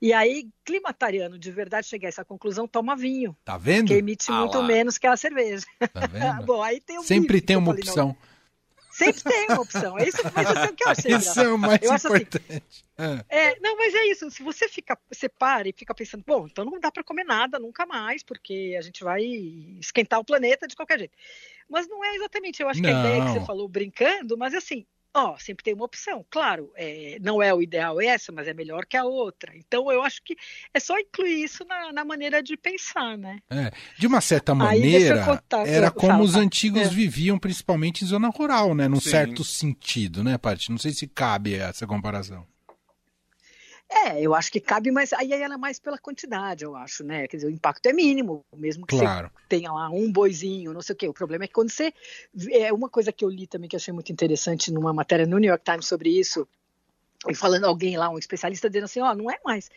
E 0.00 0.12
aí, 0.12 0.48
climatariano 0.64 1.38
de 1.38 1.50
verdade 1.50 1.88
chegar 1.88 2.06
a 2.06 2.10
essa 2.10 2.24
conclusão, 2.24 2.68
toma 2.68 2.96
vinho. 2.96 3.36
Tá 3.44 3.58
vendo? 3.58 3.88
Que 3.88 3.94
emite 3.94 4.30
ah, 4.30 4.40
muito 4.40 4.58
lá. 4.58 4.64
menos 4.64 4.96
que 4.96 5.06
a 5.06 5.16
cerveja. 5.16 5.66
Tá 5.92 6.06
vendo? 6.06 6.42
Bom, 6.46 6.62
aí 6.62 6.80
tem 6.80 6.98
um 6.98 7.02
Sempre 7.02 7.40
tem 7.40 7.56
uma 7.56 7.72
opção. 7.72 8.16
Sempre 8.92 9.22
tem 9.22 9.46
uma 9.46 9.60
opção. 9.60 9.98
É 9.98 10.08
isso, 10.08 10.18
mas 10.34 10.50
isso 10.50 10.58
é 10.58 10.64
o 10.66 10.74
que 10.74 10.84
eu 10.84 10.88
achei. 10.88 11.14
Isso 11.14 11.40
é 11.40 11.48
o 11.48 11.58
mais 11.58 11.82
eu 11.82 11.92
assim, 11.92 12.08
importante. 12.08 12.84
Assim, 12.96 13.22
é. 13.28 13.58
não, 13.60 13.76
mas 13.76 13.94
é 13.94 14.06
isso. 14.06 14.28
Se 14.30 14.42
você 14.42 14.68
fica, 14.68 14.98
você 15.08 15.28
para 15.28 15.68
e 15.68 15.72
fica 15.72 15.94
pensando, 15.94 16.24
bom, 16.26 16.46
então 16.46 16.64
não 16.64 16.80
dá 16.80 16.90
para 16.90 17.04
comer 17.04 17.24
nada 17.24 17.58
nunca 17.60 17.86
mais, 17.86 18.24
porque 18.24 18.74
a 18.76 18.82
gente 18.82 19.04
vai 19.04 19.22
esquentar 19.22 20.18
o 20.18 20.24
planeta 20.24 20.66
de 20.66 20.74
qualquer 20.74 20.98
jeito. 20.98 21.16
Mas 21.68 21.88
não 21.88 22.04
é 22.04 22.14
exatamente. 22.16 22.60
Eu 22.60 22.68
acho 22.68 22.82
não. 22.82 22.90
que 22.90 22.96
a 22.96 23.00
ideia 23.00 23.24
que 23.24 23.32
você 23.32 23.46
falou 23.46 23.68
brincando, 23.68 24.36
mas 24.36 24.52
assim, 24.54 24.84
Ó, 25.18 25.34
oh, 25.34 25.38
sempre 25.38 25.64
tem 25.64 25.74
uma 25.74 25.84
opção. 25.84 26.24
Claro, 26.30 26.70
é, 26.76 27.18
não 27.20 27.42
é 27.42 27.52
o 27.52 27.60
ideal 27.60 28.00
essa, 28.00 28.30
mas 28.30 28.46
é 28.46 28.54
melhor 28.54 28.86
que 28.86 28.96
a 28.96 29.04
outra. 29.04 29.52
Então, 29.56 29.90
eu 29.90 30.02
acho 30.02 30.22
que 30.22 30.36
é 30.72 30.78
só 30.78 30.98
incluir 30.98 31.42
isso 31.42 31.64
na, 31.64 31.92
na 31.92 32.04
maneira 32.04 32.40
de 32.42 32.56
pensar, 32.56 33.18
né? 33.18 33.38
É, 33.50 33.72
de 33.98 34.06
uma 34.06 34.20
certa 34.20 34.54
maneira, 34.54 35.24
contar, 35.24 35.66
era 35.66 35.90
como 35.90 36.12
fala, 36.12 36.22
os 36.22 36.36
antigos 36.36 36.82
é. 36.82 36.88
viviam, 36.88 37.38
principalmente 37.38 38.04
em 38.04 38.06
zona 38.06 38.28
rural, 38.28 38.74
né? 38.74 38.86
Num 38.86 39.00
Sim. 39.00 39.10
certo 39.10 39.42
sentido, 39.42 40.22
né, 40.22 40.38
Paty? 40.38 40.70
Não 40.70 40.78
sei 40.78 40.92
se 40.92 41.06
cabe 41.08 41.54
essa 41.54 41.86
comparação. 41.86 42.46
É, 43.90 44.20
eu 44.20 44.34
acho 44.34 44.52
que 44.52 44.60
cabe, 44.60 44.90
mas 44.90 45.12
aí 45.14 45.32
ela 45.32 45.54
é 45.54 45.56
mais 45.56 45.78
pela 45.78 45.96
quantidade, 45.96 46.62
eu 46.62 46.76
acho, 46.76 47.02
né? 47.02 47.26
Quer 47.26 47.38
dizer, 47.38 47.48
o 47.48 47.50
impacto 47.50 47.86
é 47.86 47.92
mínimo, 47.92 48.44
mesmo 48.54 48.86
que 48.86 48.98
claro. 48.98 49.28
você 49.28 49.42
tenha 49.48 49.72
lá 49.72 49.88
um 49.88 50.12
boizinho, 50.12 50.74
não 50.74 50.82
sei 50.82 50.94
o 50.94 50.96
quê. 50.96 51.08
O 51.08 51.14
problema 51.14 51.44
é 51.44 51.46
que 51.46 51.54
quando 51.54 51.70
você. 51.70 51.92
É 52.52 52.72
uma 52.72 52.90
coisa 52.90 53.10
que 53.10 53.24
eu 53.24 53.30
li 53.30 53.46
também 53.46 53.68
que 53.68 53.74
eu 53.74 53.78
achei 53.78 53.92
muito 53.92 54.12
interessante 54.12 54.70
numa 54.70 54.92
matéria 54.92 55.26
no 55.26 55.38
New 55.38 55.48
York 55.48 55.64
Times 55.64 55.86
sobre 55.86 56.10
isso. 56.10 56.46
E 57.26 57.34
falando 57.34 57.64
alguém 57.64 57.96
lá, 57.96 58.08
um 58.08 58.18
especialista 58.18 58.70
dizendo 58.70 58.84
assim, 58.84 59.00
ó, 59.00 59.10
oh, 59.10 59.14
não 59.14 59.30
é 59.30 59.38
mais 59.44 59.68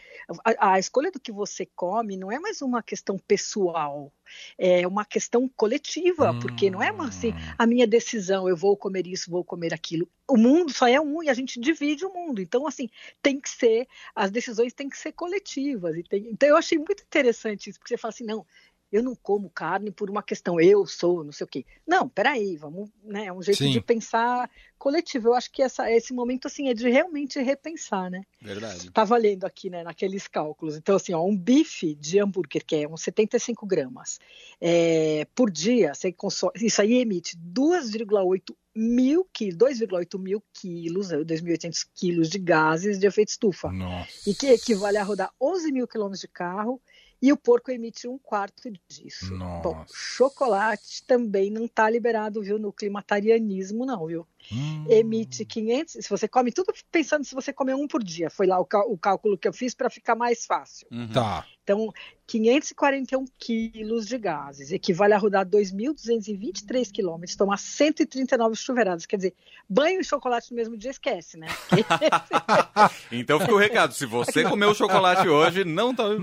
a, 0.46 0.74
a, 0.74 0.80
escolha 0.80 1.12
do 1.12 1.20
que 1.20 1.32
você 1.32 1.66
come 1.76 2.16
não 2.16 2.32
é 2.32 2.38
mais 2.38 2.62
uma 2.62 2.84
questão 2.84 3.18
pessoal, 3.18 4.14
é 4.58 4.86
uma 4.88 5.04
questão 5.04 5.50
coletiva, 5.50 6.32
hum. 6.32 6.40
porque 6.40 6.70
não 6.70 6.84
é 6.84 6.92
uma, 6.92 7.08
assim 7.08 7.32
hum. 7.32 7.54
a 7.58 7.66
minha 7.66 7.88
decisão, 7.88 8.48
eu 8.48 8.56
vou 8.56 8.78
comer 8.78 9.08
isso, 9.08 9.32
vou 9.32 9.44
comer 9.44 9.74
aquilo. 9.74 10.08
O 10.28 10.38
mundo 10.38 10.72
só 10.72 10.88
é 10.88 11.02
um 11.02 11.24
e 11.24 11.30
a 11.30 11.34
gente 11.34 11.60
divide 11.60 12.06
o 12.06 12.14
mundo. 12.14 12.42
Então 12.42 12.68
assim 12.68 12.90
tem 13.22 13.40
que 13.40 13.50
ser 13.50 13.88
as 14.16 14.30
decisões 14.30 14.72
têm 14.72 14.88
que 14.88 14.98
ser 14.98 15.12
coletivas. 15.12 15.98
E 15.98 16.04
tem, 16.04 16.28
então 16.30 16.48
eu 16.48 16.58
achei 16.58 16.78
muito 16.78 17.04
interessante 17.04 17.70
isso, 17.70 17.80
porque 17.80 17.96
você 17.96 17.98
fala 17.98 18.14
assim, 18.14 18.24
não, 18.24 18.46
eu 18.92 19.02
não 19.02 19.16
como 19.16 19.50
carne 19.50 19.90
por 19.90 20.10
uma 20.10 20.22
questão, 20.22 20.60
eu 20.60 20.86
sou, 20.86 21.24
não 21.24 21.32
sei 21.32 21.46
o 21.46 21.48
quê. 21.48 21.66
Não, 21.88 22.10
peraí, 22.10 22.58
vamos, 22.58 22.90
né? 23.04 23.28
É 23.28 23.34
um 23.34 23.42
jeito 23.42 23.64
Sim. 23.64 23.72
de 23.72 23.80
pensar 23.80 24.50
coletivo. 24.78 25.30
Eu 25.30 25.34
acho 25.34 25.50
que 25.52 25.62
essa, 25.62 25.90
esse 25.90 26.14
momento, 26.14 26.48
assim, 26.48 26.68
é 26.68 26.74
de 26.74 26.90
realmente 26.90 27.40
repensar, 27.40 28.10
né? 28.10 28.24
Verdade. 28.42 28.92
Tá 28.92 29.04
valendo 29.04 29.46
aqui, 29.46 29.70
né, 29.70 29.84
naqueles 29.84 30.28
cálculos. 30.28 30.76
Então, 30.76 30.96
assim, 30.96 31.14
ó, 31.14 31.24
um 31.24 31.38
bife 31.38 31.96
de 31.96 32.20
hambúrguer, 32.20 32.66
que 32.66 32.76
é 32.76 32.88
uns 32.88 33.02
75 33.04 33.66
gramas, 33.66 34.20
é, 34.60 35.26
por 35.34 35.50
dia, 35.50 35.94
você 35.94 36.12
consome, 36.12 36.54
isso 36.58 36.82
aí 36.82 36.96
emite 36.96 37.38
2,8 37.38 38.54
mil 38.76 39.28
quilos, 39.32 39.56
2,8 39.56 40.20
mil 40.20 40.44
quilos, 40.54 41.10
2.800 41.10 41.88
quilos 41.94 42.30
de 42.30 42.40
gases 42.40 43.00
de 43.00 43.08
efeito 43.08 43.30
estufa. 43.30 43.72
Nossa. 43.72 44.30
E 44.30 44.34
que 44.34 44.48
equivale 44.48 44.98
a 44.98 45.04
rodar 45.04 45.32
11 45.40 45.72
mil 45.72 45.88
quilômetros 45.88 46.22
de 46.22 46.28
carro 46.28 46.82
e 47.22 47.32
o 47.32 47.38
porco 47.38 47.72
emite 47.72 48.08
um 48.08 48.18
quarto 48.18 48.72
disso. 48.88 49.34
Nossa. 49.36 49.62
Bom, 49.62 49.86
chocolate 49.94 51.04
também 51.06 51.52
não 51.52 51.66
está 51.66 51.90
liberado, 51.90 52.42
viu, 52.42 52.58
no 52.58 52.74
climatarianismo, 52.74 53.86
não, 53.86 54.08
viu? 54.08 54.28
Hum. 54.52 54.86
Emite 54.90 55.46
500. 55.46 55.94
Se 55.94 56.10
você 56.10 56.28
come 56.28 56.52
tudo 56.52 56.74
pensando 56.92 57.24
se 57.24 57.36
você 57.36 57.54
comer 57.54 57.76
um 57.76 57.88
por 57.88 58.04
dia, 58.04 58.30
foi 58.30 58.48
lá 58.48 58.60
o, 58.60 58.68
o 58.88 58.98
cálculo 58.98 59.38
que 59.38 59.48
eu 59.48 59.54
fiz 59.54 59.76
para 59.76 59.90
ficar 59.90 60.16
mais 60.16 60.46
fácil. 60.46 60.88
Uhum. 60.92 61.12
Tá. 61.12 61.46
Então, 61.64 61.94
541 62.26 63.26
quilos 63.38 64.08
de 64.08 64.18
gases, 64.18 64.72
equivale 64.72 65.14
a 65.14 65.18
rodar 65.18 65.46
2.223 65.46 66.92
quilômetros, 66.92 67.36
tomar 67.36 67.58
139 67.58 68.56
chuveiradas. 68.56 69.06
Quer 69.06 69.18
dizer, 69.18 69.34
banho 69.70 70.02
e 70.02 70.04
chocolate 70.04 70.50
no 70.52 70.58
mesmo 70.58 70.76
dia 70.76 70.90
esquece, 70.90 71.38
né? 71.38 71.48
então 73.12 73.40
fica 73.40 73.54
o 73.54 73.58
recado: 73.58 73.94
se 73.94 74.06
você 74.06 74.44
comeu 74.44 74.74
chocolate 74.74 75.28
hoje, 75.28 75.64
não 75.64 75.94
tá 75.94 76.10
bem. 76.10 76.18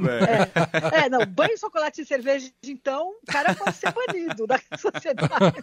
É, 0.93 1.05
é, 1.05 1.09
não, 1.09 1.25
banho, 1.25 1.57
chocolate 1.57 2.03
e 2.03 2.07
cerveja, 2.07 2.51
então, 2.65 3.11
o 3.23 3.27
cara 3.27 3.55
pode 3.55 3.77
ser 3.77 3.93
banido 3.93 4.47
da 4.47 4.61
sociedade. 4.77 5.57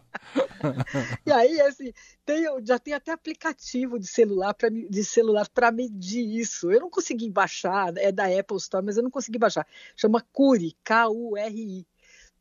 e 1.26 1.32
aí, 1.32 1.60
assim, 1.62 1.92
tem, 2.24 2.44
já 2.64 2.78
tem 2.78 2.94
até 2.94 3.12
aplicativo 3.12 3.98
de 3.98 4.06
celular 4.06 4.54
para 4.54 4.70
de 4.70 5.04
celular 5.04 5.48
para 5.48 5.70
medir 5.70 6.24
isso. 6.38 6.70
Eu 6.70 6.80
não 6.80 6.90
consegui 6.90 7.30
baixar, 7.30 7.92
é 7.96 8.12
da 8.12 8.24
Apple 8.26 8.56
Store, 8.56 8.84
mas 8.84 8.96
eu 8.96 9.02
não 9.02 9.10
consegui 9.10 9.38
baixar. 9.38 9.66
Chama 9.96 10.24
Curi, 10.32 10.76
K-U-R-I 10.84 11.86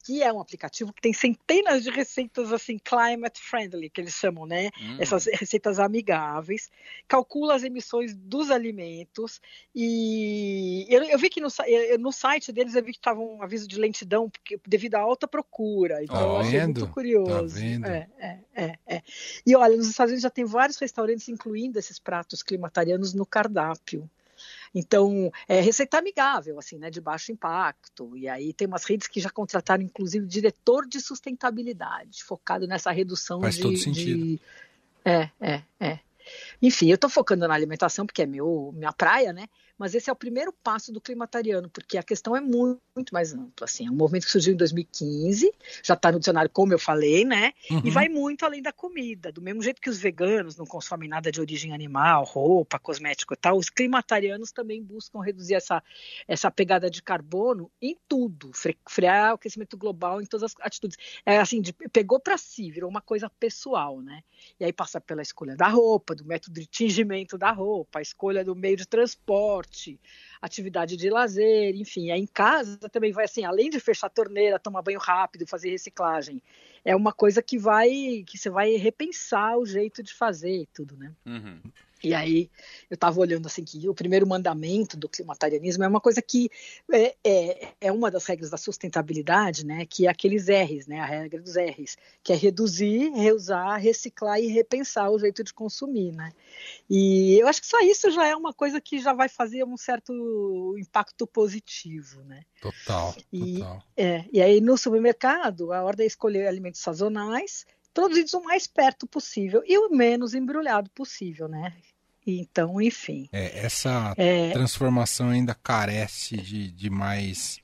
que 0.09 0.23
é 0.23 0.33
um 0.33 0.39
aplicativo 0.39 0.91
que 0.91 1.03
tem 1.03 1.13
centenas 1.13 1.83
de 1.83 1.91
receitas 1.91 2.51
assim 2.51 2.79
climate 2.79 3.39
friendly 3.39 3.91
que 3.91 4.01
eles 4.01 4.15
chamam, 4.15 4.47
né? 4.47 4.71
Hum. 4.81 4.97
Essas 4.97 5.25
receitas 5.25 5.77
amigáveis, 5.77 6.71
calcula 7.07 7.53
as 7.53 7.63
emissões 7.63 8.15
dos 8.15 8.49
alimentos 8.49 9.39
e 9.75 10.87
eu, 10.89 11.03
eu 11.03 11.19
vi 11.19 11.29
que 11.29 11.39
no, 11.39 11.49
no, 11.99 12.11
site 12.11 12.51
deles 12.51 12.73
eu 12.73 12.83
vi 12.83 12.91
que 12.91 12.97
estava 12.97 13.19
um 13.19 13.43
aviso 13.43 13.67
de 13.67 13.79
lentidão 13.79 14.27
porque 14.31 14.59
devido 14.65 14.95
à 14.95 14.99
alta 14.99 15.27
procura. 15.27 16.03
Então 16.03 16.15
tá 16.15 16.23
eu 16.23 16.37
achei 16.37 16.63
muito 16.63 16.87
tá 16.87 16.91
curioso. 16.91 17.53
Tá 17.53 17.61
vendo? 17.61 17.85
É, 17.85 18.09
é, 18.17 18.39
é, 18.55 18.79
é. 18.87 19.01
E 19.45 19.55
olha, 19.55 19.77
nos 19.77 19.87
Estados 19.87 20.09
Unidos 20.09 20.23
já 20.23 20.31
tem 20.31 20.43
vários 20.43 20.79
restaurantes 20.79 21.29
incluindo 21.29 21.77
esses 21.77 21.99
pratos 21.99 22.41
climatarianos 22.41 23.13
no 23.13 23.27
cardápio. 23.27 24.09
Então, 24.73 25.31
é 25.47 25.59
receita 25.59 25.97
amigável, 25.97 26.59
assim, 26.59 26.77
né, 26.77 26.89
de 26.89 27.01
baixo 27.01 27.31
impacto. 27.31 28.15
E 28.15 28.27
aí 28.27 28.53
tem 28.53 28.67
umas 28.67 28.83
redes 28.83 29.07
que 29.07 29.19
já 29.19 29.29
contrataram, 29.29 29.83
inclusive, 29.83 30.25
diretor 30.25 30.87
de 30.87 30.99
sustentabilidade, 30.99 32.23
focado 32.23 32.67
nessa 32.67 32.91
redução 32.91 33.41
Faz 33.41 33.55
de. 33.55 33.61
Todo 33.61 33.77
sentido. 33.77 34.23
De... 34.23 34.39
É, 35.03 35.29
é, 35.39 35.63
é. 35.79 35.99
Enfim, 36.61 36.89
eu 36.89 36.95
estou 36.95 37.09
focando 37.09 37.47
na 37.47 37.53
alimentação, 37.53 38.05
porque 38.05 38.21
é 38.21 38.25
meu, 38.25 38.71
minha 38.75 38.93
praia, 38.93 39.33
né? 39.33 39.47
Mas 39.79 39.95
esse 39.95 40.09
é 40.09 40.13
o 40.13 40.15
primeiro 40.15 40.51
passo 40.51 40.91
do 40.91 40.99
climatariano, 40.99 41.69
porque 41.69 41.97
a 41.97 42.03
questão 42.03 42.35
é 42.35 42.41
muito, 42.41 42.81
muito 42.93 43.13
mais 43.13 43.33
ampla. 43.33 43.63
Assim, 43.63 43.87
é 43.87 43.89
um 43.89 43.95
movimento 43.95 44.25
que 44.25 44.31
surgiu 44.31 44.53
em 44.53 44.57
2015, 44.57 45.51
já 45.81 45.93
está 45.93 46.11
no 46.11 46.19
dicionário, 46.19 46.49
como 46.51 46.73
eu 46.73 46.77
falei, 46.77 47.23
né? 47.23 47.53
Uhum. 47.71 47.81
E 47.85 47.89
vai 47.89 48.09
muito 48.09 48.43
além 48.43 48.61
da 48.61 48.73
comida. 48.73 49.31
Do 49.31 49.41
mesmo 49.41 49.63
jeito 49.63 49.81
que 49.81 49.89
os 49.89 49.97
veganos 49.97 50.57
não 50.57 50.65
consomem 50.65 51.07
nada 51.07 51.31
de 51.31 51.39
origem 51.39 51.73
animal, 51.73 52.25
roupa, 52.25 52.77
cosmético 52.77 53.33
e 53.33 53.37
tal, 53.37 53.57
os 53.57 53.69
climatarianos 53.69 54.51
também 54.51 54.83
buscam 54.83 55.21
reduzir 55.21 55.53
essa, 55.53 55.81
essa 56.27 56.51
pegada 56.51 56.89
de 56.89 57.01
carbono 57.01 57.71
em 57.81 57.97
tudo, 58.05 58.51
frear 58.85 59.31
o 59.31 59.35
aquecimento 59.35 59.77
global 59.77 60.21
em 60.21 60.25
todas 60.25 60.51
as 60.51 60.55
atitudes. 60.59 60.97
É 61.25 61.39
assim, 61.39 61.61
de, 61.61 61.71
pegou 61.71 62.19
para 62.19 62.37
si, 62.37 62.69
virou 62.69 62.89
uma 62.89 63.01
coisa 63.01 63.29
pessoal, 63.39 64.01
né? 64.01 64.23
E 64.59 64.65
aí 64.65 64.73
passa 64.73 64.99
pela 64.99 65.21
escolha 65.21 65.55
da 65.55 65.69
roupa, 65.69 66.13
do 66.13 66.25
método 66.25 66.59
de 66.59 66.65
tingimento 66.65 67.37
da 67.37 67.51
roupa, 67.51 67.99
a 67.99 68.01
escolha 68.01 68.43
do 68.43 68.55
meio 68.55 68.75
de 68.75 68.85
transporte 68.85 69.68
esporte, 69.69 69.99
atividade 70.41 70.97
de 70.97 71.09
lazer, 71.09 71.75
enfim. 71.75 72.11
Aí 72.11 72.19
em 72.19 72.27
casa 72.27 72.77
também 72.89 73.11
vai 73.11 73.25
assim, 73.25 73.45
além 73.45 73.69
de 73.69 73.79
fechar 73.79 74.07
a 74.07 74.09
torneira, 74.09 74.59
tomar 74.59 74.81
banho 74.81 74.99
rápido, 74.99 75.47
fazer 75.47 75.69
reciclagem, 75.69 76.41
é 76.83 76.95
uma 76.95 77.13
coisa 77.13 77.41
que 77.41 77.57
vai 77.57 78.23
que 78.25 78.37
você 78.37 78.49
vai 78.49 78.71
repensar 78.75 79.57
o 79.57 79.65
jeito 79.65 80.01
de 80.01 80.13
fazer 80.13 80.61
e 80.61 80.65
tudo, 80.67 80.97
né? 80.97 81.13
Uhum. 81.25 81.61
E 82.03 82.13
aí 82.13 82.49
eu 82.89 82.95
estava 82.95 83.19
olhando 83.19 83.45
assim 83.45 83.63
que 83.63 83.89
o 83.89 83.93
primeiro 83.93 84.25
mandamento 84.25 84.95
do 84.95 85.09
climatarianismo 85.09 85.83
é 85.83 85.87
uma 85.87 85.99
coisa 85.99 86.21
que 86.21 86.49
é, 86.91 87.15
é, 87.23 87.73
é, 87.81 87.91
uma 87.91 88.09
das 88.09 88.25
regras 88.25 88.49
da 88.49 88.57
sustentabilidade, 88.57 89.65
né? 89.65 89.85
Que 89.85 90.07
é 90.07 90.09
aqueles 90.09 90.47
R's, 90.47 90.87
né? 90.87 90.99
A 90.99 91.05
regra 91.05 91.41
dos 91.41 91.55
R's, 91.55 91.97
que 92.23 92.31
é 92.31 92.35
reduzir, 92.35 93.11
reusar, 93.11 93.79
reciclar 93.79 94.39
e 94.39 94.47
repensar 94.47 95.09
o 95.11 95.19
jeito 95.19 95.43
de 95.43 95.53
consumir, 95.53 96.13
né? 96.13 96.31
E 96.89 97.37
eu 97.39 97.47
acho 97.47 97.61
que 97.61 97.67
só 97.67 97.79
isso 97.81 98.09
já 98.11 98.27
é 98.27 98.35
uma 98.35 98.53
coisa 98.53 98.79
que 98.79 98.99
já 98.99 99.13
vai 99.13 99.27
fazer 99.27 99.63
um 99.65 99.77
certo 99.77 100.75
impacto 100.77 101.27
positivo, 101.27 102.23
né? 102.23 102.43
Total, 102.61 103.15
e, 103.31 103.57
total. 103.57 103.83
É, 103.95 104.25
e 104.31 104.41
aí 104.41 104.61
no 104.61 104.77
supermercado 104.77 105.73
a 105.73 105.83
ordem 105.83 106.05
é 106.05 106.07
escolher 106.07 106.47
alimentos 106.47 106.81
sazonais 106.81 107.65
produzidos 107.99 108.33
o 108.33 108.41
mais 108.41 108.67
perto 108.67 109.07
possível 109.07 109.63
e 109.65 109.77
o 109.77 109.89
menos 109.89 110.33
embrulhado 110.33 110.89
possível, 110.91 111.47
né? 111.47 111.73
Então, 112.25 112.81
enfim. 112.81 113.27
É, 113.31 113.65
essa 113.65 114.13
é... 114.17 114.51
transformação 114.51 115.29
ainda 115.29 115.55
carece 115.55 116.37
de, 116.37 116.69
de 116.71 116.89
mais 116.89 117.59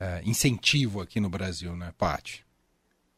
é, 0.00 0.22
incentivo 0.24 1.00
aqui 1.00 1.20
no 1.20 1.28
Brasil, 1.28 1.76
né, 1.76 1.92
Paty? 1.98 2.45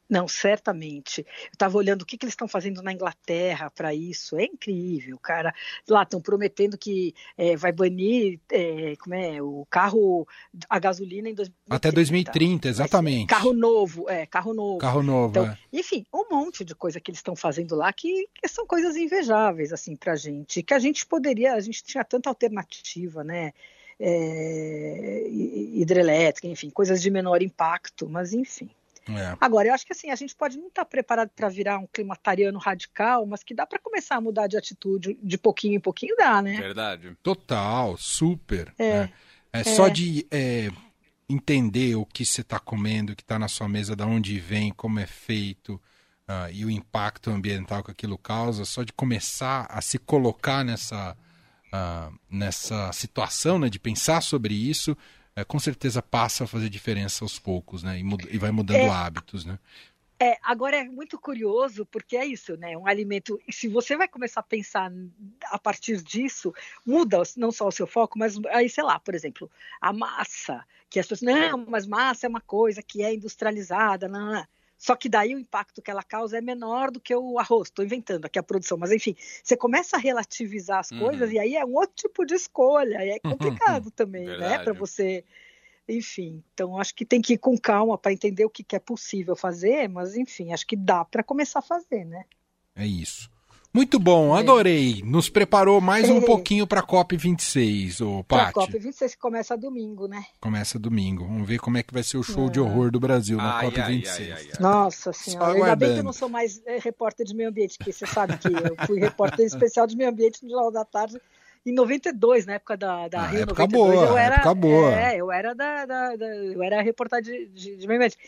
Não, 0.09 0.27
certamente. 0.27 1.21
Eu 1.21 1.53
estava 1.53 1.77
olhando 1.77 2.03
o 2.03 2.07
que, 2.07 2.17
que 2.17 2.25
eles 2.25 2.33
estão 2.33 2.49
fazendo 2.49 2.83
na 2.83 2.93
Inglaterra 2.93 3.71
para 3.71 3.95
isso. 3.95 4.37
É 4.37 4.45
incrível, 4.45 5.19
cara. 5.19 5.55
Lá 5.87 6.03
estão 6.03 6.21
prometendo 6.21 6.79
que 6.79 7.15
é, 7.37 7.57
vai 7.57 7.73
banir 7.73 8.41
é, 8.51 8.97
como 8.97 9.15
é, 9.15 9.43
o 9.43 9.67
carro 9.69 10.27
a 10.69 10.79
gasolina 10.79 11.29
em 11.29 11.35
2030. 11.35 11.77
Até 11.77 11.93
2030, 11.93 12.69
exatamente. 12.69 13.27
Carro 13.27 13.53
novo, 13.53 14.09
é, 14.09 14.25
carro 14.25 14.55
novo. 14.55 14.79
Carro 14.79 15.03
novo. 15.03 15.31
Então, 15.31 15.47
é. 15.47 15.59
Enfim, 15.73 16.07
um 16.13 16.25
monte 16.31 16.65
de 16.65 16.75
coisa 16.75 16.99
que 16.99 17.11
eles 17.11 17.19
estão 17.19 17.37
fazendo 17.37 17.75
lá 17.75 17.93
que, 17.93 18.29
que 18.35 18.49
são 18.49 18.67
coisas 18.67 18.97
invejáveis 18.97 19.73
assim 19.73 19.95
para 19.95 20.17
gente. 20.17 20.63
Que 20.63 20.73
a 20.73 20.79
gente 20.79 21.05
poderia, 21.05 21.55
a 21.55 21.61
gente 21.61 21.85
tinha 21.85 22.05
tanta 22.05 22.31
alternativa, 22.31 23.23
né? 23.23 23.53
É, 24.01 25.27
hidrelétrica, 25.29 26.47
enfim, 26.47 26.71
coisas 26.71 27.03
de 27.03 27.11
menor 27.11 27.43
impacto, 27.43 28.09
mas 28.09 28.33
enfim. 28.33 28.71
É. 29.09 29.37
Agora, 29.41 29.69
eu 29.69 29.75
acho 29.75 29.87
que 29.87 29.93
assim, 29.93 30.11
a 30.11 30.17
gente 30.17 30.35
pode 30.35 30.59
não 30.59 30.69
estar 30.69 30.85
tá 30.85 30.89
preparado 30.89 31.31
para 31.35 31.49
virar 31.49 31.79
um 31.79 31.87
climatariano 31.87 32.59
radical, 32.59 33.27
mas 33.27 33.43
que 33.43 33.55
dá 33.55 33.67
para 33.67 33.79
começar 33.79 34.17
a 34.17 34.21
mudar 34.21 34.47
de 34.47 34.57
atitude 34.57 35.19
de 35.23 35.39
pouquinho 35.39 35.77
em 35.77 35.81
pouquinho, 35.81 36.15
dá, 36.17 36.43
né? 36.43 36.61
Verdade. 36.61 37.17
Total, 37.23 37.97
super. 37.97 38.73
É, 38.79 39.01
né? 39.01 39.13
é, 39.53 39.61
é. 39.61 39.65
só 39.65 39.89
de 39.89 40.27
é, 40.31 40.71
entender 41.29 41.95
o 41.95 42.07
que 42.07 42.25
você 42.25 42.41
está 42.41 42.59
comendo, 42.59 43.13
o 43.13 43.17
que 43.17 43.23
está 43.23 43.39
na 43.39 43.49
sua 43.49 43.69
mesa, 43.69 43.95
de 43.95 44.03
onde 44.03 44.39
vem, 44.41 44.73
como 44.73 44.99
é 44.99 45.07
feito 45.07 45.81
uh, 46.29 46.51
e 46.53 46.65
o 46.65 46.71
impacto 46.71 47.31
ambiental 47.31 47.83
que 47.83 47.91
aquilo 47.91 48.19
causa, 48.19 48.65
só 48.65 48.83
de 48.83 48.93
começar 48.93 49.67
a 49.71 49.81
se 49.81 49.99
colocar 49.99 50.65
nessa, 50.65 51.17
uh, 51.67 52.19
nessa 52.31 52.93
situação, 52.93 53.59
né, 53.59 53.69
de 53.69 53.79
pensar 53.79 54.23
sobre 54.23 54.55
isso, 54.55 54.97
é, 55.39 55.45
com 55.45 55.59
certeza 55.59 56.03
passa 56.03 56.45
a 56.45 56.47
fazer 56.47 56.69
diferença 56.69 57.25
aos 57.25 57.39
poucos, 57.39 57.83
né? 57.83 57.99
E, 57.99 58.03
muda, 58.03 58.27
e 58.31 58.39
vai 58.39 58.51
mudando 58.51 58.79
é, 58.79 58.89
hábitos, 58.89 59.45
né? 59.45 59.59
É, 60.21 60.37
agora 60.43 60.79
é 60.79 60.85
muito 60.85 61.17
curioso 61.17 61.87
porque 61.87 62.17
é 62.17 62.27
isso, 62.27 62.57
né? 62.57 62.77
Um 62.77 62.89
alimento. 62.89 63.41
E 63.47 63.53
se 63.53 63.69
você 63.69 63.97
vai 63.97 64.09
começar 64.09 64.41
a 64.41 64.43
pensar 64.43 64.91
a 65.45 65.59
partir 65.59 66.03
disso, 66.03 66.53
muda 66.85 67.23
não 67.37 67.53
só 67.53 67.69
o 67.69 67.73
seu 67.73 67.87
foco, 67.87 68.19
mas 68.19 68.35
aí, 68.51 68.69
sei 68.69 68.83
lá, 68.83 68.99
por 68.99 69.15
exemplo, 69.15 69.49
a 69.81 69.93
massa, 69.93 70.65
que 70.91 70.99
as 70.99 71.07
pessoas, 71.07 71.33
não, 71.33 71.65
mas 71.69 71.87
massa 71.87 72.27
é 72.27 72.29
uma 72.29 72.41
coisa 72.41 72.83
que 72.83 73.05
é 73.05 73.15
industrializada, 73.15 74.09
não, 74.09 74.33
não. 74.33 74.47
Só 74.79 74.95
que 74.95 75.09
daí 75.09 75.35
o 75.35 75.39
impacto 75.39 75.83
que 75.83 75.91
ela 75.91 76.05
causa 76.05 76.39
é 76.39 76.41
menor 76.41 76.93
do 76.93 77.01
que 77.01 77.15
o 77.15 77.39
arroz. 77.39 77.67
Estou 77.67 77.85
inventando 77.85 78.25
aqui 78.25 78.39
a 78.39 78.43
produção, 78.43 78.79
mas 78.79 78.93
enfim, 78.93 79.17
você 79.43 79.57
começa 79.57 79.97
a 79.97 79.99
relativizar 79.99 80.79
as 80.79 80.93
uhum. 80.93 81.01
coisas 81.01 81.33
e 81.33 81.39
aí 81.39 81.57
é 81.57 81.65
um 81.65 81.75
outro 81.75 81.97
tipo 81.97 82.25
de 82.25 82.35
escolha. 82.35 83.05
E 83.05 83.11
é 83.11 83.19
complicado 83.19 83.91
também, 83.93 84.25
né? 84.25 84.59
Para 84.61 84.73
você. 84.73 85.25
Enfim, 85.89 86.45
então 86.55 86.79
acho 86.79 86.95
que 86.95 87.05
tem 87.05 87.21
que 87.21 87.33
ir 87.33 87.39
com 87.39 87.59
calma 87.59 87.99
para 87.99 88.13
entender 88.13 88.45
o 88.45 88.51
que, 88.51 88.63
que 88.63 88.77
é 88.77 88.79
possível 88.79 89.35
fazer, 89.35 89.89
mas 89.89 90.17
enfim, 90.17 90.53
acho 90.53 90.67
que 90.67 90.77
dá 90.77 91.05
para 91.05 91.25
começar 91.25 91.59
a 91.59 91.63
fazer, 91.63 92.05
né? 92.05 92.25
É 92.77 92.87
isso. 92.87 93.31
Muito 93.79 94.01
bom, 94.01 94.37
é. 94.37 94.41
adorei. 94.41 95.03
Nos 95.05 95.29
preparou 95.29 95.81
mais 95.81 96.11
um 96.11 96.19
pouquinho 96.27 96.67
para 96.67 96.81
a 96.81 96.83
COP26, 96.83 98.05
o 98.05 98.25
Paty. 98.25 98.51
A 98.51 98.53
COP26 98.53 99.11
que 99.11 99.19
começa 99.19 99.57
domingo, 99.57 100.09
né? 100.09 100.25
Começa 100.41 100.81
domingo. 100.81 101.25
Vamos 101.25 101.47
ver 101.47 101.61
como 101.61 101.79
é 101.79 101.83
que 101.85 101.95
vai 101.95 102.03
ser 102.03 102.17
o 102.17 102.23
show 102.25 102.49
é. 102.49 102.51
de 102.51 102.59
horror 102.59 102.91
do 102.91 102.99
Brasil 102.99 103.37
na 103.37 103.59
ai, 103.59 103.71
COP26. 103.71 104.19
Ai, 104.19 104.33
ai, 104.33 104.49
Nossa 104.59 105.13
senhora, 105.13 105.53
ainda 105.53 105.77
bem 105.77 105.93
que 105.93 106.01
eu 106.01 106.03
não 106.03 106.13
sou 106.13 106.29
mais 106.29 106.61
é, 106.67 106.81
repórter 106.81 107.25
de 107.25 107.33
meio 107.37 107.51
ambiente, 107.51 107.79
porque 107.79 107.93
você 107.93 108.05
sabe 108.05 108.37
que 108.39 108.49
eu 108.49 108.85
fui 108.85 108.99
repórter 108.99 109.47
especial 109.47 109.87
de 109.87 109.97
meio 109.97 110.11
ambiente 110.11 110.43
no 110.43 110.51
Jornal 110.51 110.73
da 110.73 110.85
Tarde 110.85 111.17
em 111.65 111.73
92, 111.73 112.47
na 112.47 112.55
época 112.55 112.77
da, 112.77 113.07
da 113.07 113.21
ah, 113.21 113.27
Rio 113.29 113.43
época 113.43 113.63
92. 113.63 113.95
Boa, 113.95 114.07
eu 114.09 114.19
era, 114.19 114.35
época 114.35 114.55
boa. 114.55 114.93
É, 114.93 115.17
eu 115.19 115.31
era 115.31 115.55
da, 115.55 115.87
da, 115.87 116.17
da 116.17 116.27
eu 116.27 116.61
era 116.65 116.83
repórter 116.83 117.23
de, 117.23 117.47
de, 117.47 117.77
de 117.77 117.87
meio 117.87 118.01
ambiente. 118.01 118.19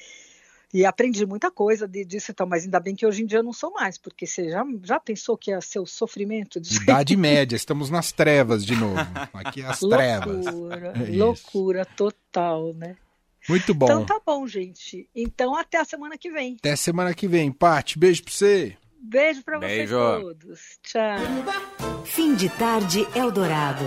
E 0.72 0.86
aprendi 0.86 1.26
muita 1.26 1.50
coisa 1.50 1.88
de, 1.88 2.04
disso, 2.04 2.30
então, 2.30 2.46
mas 2.46 2.64
ainda 2.64 2.78
bem 2.78 2.94
que 2.94 3.04
hoje 3.04 3.22
em 3.22 3.26
dia 3.26 3.38
eu 3.38 3.42
não 3.42 3.52
sou 3.52 3.72
mais, 3.72 3.98
porque 3.98 4.24
você 4.26 4.50
já, 4.50 4.64
já 4.84 5.00
pensou 5.00 5.36
que 5.36 5.50
ia 5.50 5.60
ser 5.60 5.80
o 5.80 5.86
sofrimento 5.86 6.60
disso? 6.60 6.82
Idade 6.82 7.16
média, 7.18 7.56
estamos 7.56 7.90
nas 7.90 8.12
trevas 8.12 8.64
de 8.64 8.76
novo. 8.76 9.00
Aqui 9.34 9.62
é 9.62 9.66
as 9.66 9.80
trevas. 9.80 10.46
Loucura, 10.46 10.92
é 10.94 11.16
loucura 11.16 11.84
total, 11.84 12.72
né? 12.74 12.96
Muito 13.48 13.74
bom. 13.74 13.86
Então 13.86 14.04
tá 14.04 14.20
bom, 14.24 14.46
gente. 14.46 15.08
Então 15.14 15.56
até 15.56 15.78
a 15.78 15.84
semana 15.84 16.16
que 16.16 16.30
vem. 16.30 16.56
Até 16.58 16.72
a 16.72 16.76
semana 16.76 17.14
que 17.14 17.26
vem. 17.26 17.50
Paty, 17.50 17.98
beijo 17.98 18.22
pra 18.22 18.32
você. 18.32 18.76
Beijo 19.02 19.42
pra 19.42 19.58
vocês 19.58 19.90
todos. 19.90 20.78
Tchau. 20.82 22.04
Fim 22.04 22.34
de 22.34 22.48
tarde 22.50 23.06
Eldorado. 23.14 23.84